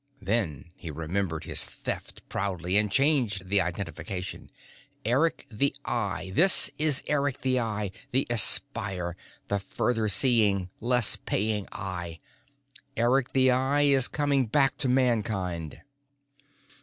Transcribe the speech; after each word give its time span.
Then 0.19 0.71
he 0.75 0.89
remembered 0.89 1.43
his 1.43 1.63
Theft 1.63 2.27
proudly 2.27 2.75
and 2.75 2.91
changed 2.91 3.49
the 3.49 3.61
identification. 3.61 4.49
"Eric 5.05 5.45
the 5.51 5.75
Eye. 5.85 6.31
This 6.33 6.71
is 6.79 7.03
Eric 7.05 7.41
the 7.41 7.59
Eye, 7.59 7.91
the 8.09 8.25
Espier, 8.27 9.15
the 9.47 9.59
further 9.59 10.09
seeing, 10.09 10.71
less 10.79 11.17
paying 11.17 11.67
Eye. 11.71 12.19
Eric 12.97 13.33
the 13.33 13.51
Eye 13.51 13.83
is 13.83 14.07
coming 14.07 14.47
back 14.47 14.75
to 14.79 14.89
Mankind!" 14.89 15.81